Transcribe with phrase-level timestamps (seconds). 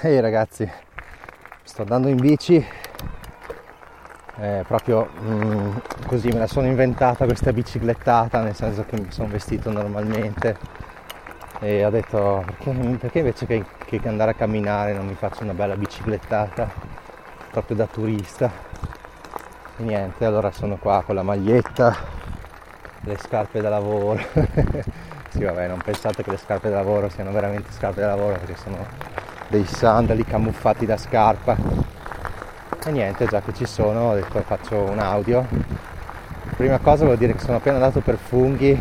[0.00, 0.70] Ehi hey ragazzi,
[1.64, 2.64] sto andando in bici,
[4.36, 9.26] eh, proprio mm, così me la sono inventata questa biciclettata, nel senso che mi sono
[9.26, 10.56] vestito normalmente.
[11.58, 15.54] E ho detto perché, perché invece che, che, andare a camminare non mi faccio una
[15.54, 16.70] bella biciclettata
[17.50, 18.52] proprio da turista?
[19.78, 21.96] E niente, allora sono qua con la maglietta,
[23.00, 24.20] le scarpe da lavoro.
[25.30, 28.54] sì vabbè, non pensate che le scarpe da lavoro siano veramente scarpe da lavoro perché
[28.54, 31.56] sono dei sandali camuffati da scarpa.
[32.84, 35.46] E niente già che ci sono ho detto faccio un audio.
[36.56, 38.80] Prima cosa vuol dire che sono appena andato per funghi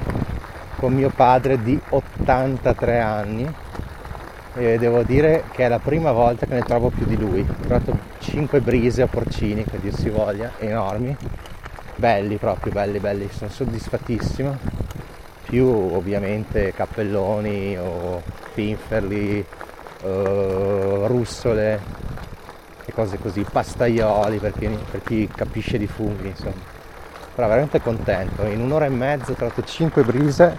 [0.78, 3.56] con mio padre di 83 anni.
[4.56, 7.42] E devo dire che è la prima volta che ne trovo più di lui.
[7.42, 11.16] Ho trovato 5 brise a porcini che dir si voglia enormi.
[11.96, 13.30] Belli proprio belli belli.
[13.32, 14.58] Sono soddisfattissimo
[15.44, 18.22] più ovviamente cappelloni o
[18.54, 19.46] pinferli
[20.02, 21.80] uh, russole
[22.86, 26.76] e cose così, pastaioli per chi, per chi capisce di funghi, insomma.
[27.36, 30.58] Però veramente contento, in un'ora e mezza ho trovato 5 brise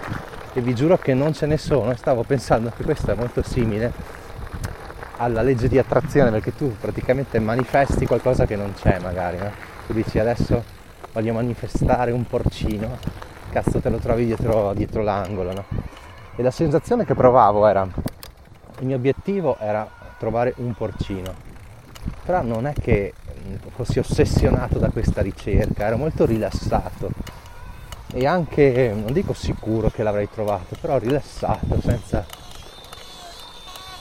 [0.53, 3.93] e vi giuro che non ce ne sono stavo pensando che questo è molto simile
[5.19, 9.51] alla legge di attrazione perché tu praticamente manifesti qualcosa che non c'è magari, no?
[9.87, 10.63] Tu dici adesso
[11.13, 12.99] voglio manifestare un porcino,
[13.51, 15.65] cazzo te lo trovi dietro, dietro l'angolo, no?
[16.37, 17.87] E la sensazione che provavo era
[18.81, 21.35] il mio obiettivo era trovare un porcino,
[22.25, 23.15] però non è che
[23.75, 27.11] fossi ossessionato da questa ricerca, ero molto rilassato
[28.13, 32.25] e anche, non dico sicuro che l'avrei trovato, però rilassato, senza,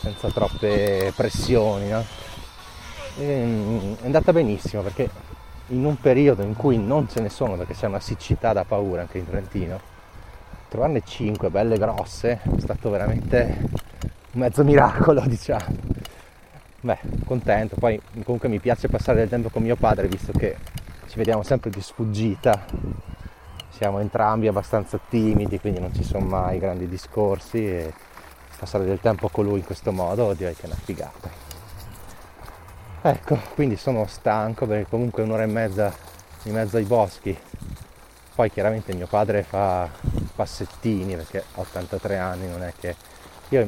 [0.02, 1.90] senza troppe pressioni.
[1.90, 2.04] No?
[3.20, 5.10] Mm, è andata benissimo perché
[5.68, 9.02] in un periodo in cui non ce ne sono, perché c'è una siccità da paura
[9.02, 9.80] anche in Trentino,
[10.70, 13.60] trovarne 5 belle grosse è stato veramente
[14.38, 15.76] mezzo miracolo diciamo.
[16.80, 17.76] Beh contento.
[17.78, 20.56] Poi comunque mi piace passare del tempo con mio padre visto che
[21.08, 22.66] ci vediamo sempre di sfuggita.
[23.70, 27.94] Siamo entrambi abbastanza timidi quindi non ci sono mai grandi discorsi e
[28.58, 31.30] passare del tempo con lui in questo modo direi che è una figata.
[33.02, 35.94] Ecco quindi sono stanco perché comunque un'ora e mezza
[36.44, 37.38] in mezzo ai boschi.
[38.34, 39.90] Poi chiaramente mio padre fa
[40.36, 42.96] passettini perché ha 83 anni non è che